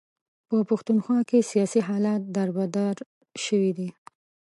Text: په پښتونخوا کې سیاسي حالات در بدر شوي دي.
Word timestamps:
په 0.47 0.55
پښتونخوا 0.69 1.19
کې 1.29 1.47
سیاسي 1.51 1.81
حالات 1.87 2.21
در 2.35 2.47
بدر 2.57 2.95
شوي 3.45 3.71
دي. 3.77 3.89